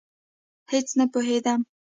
هېڅ 0.71 0.87
نه 0.99 1.05
پوهېدم. 1.13 1.61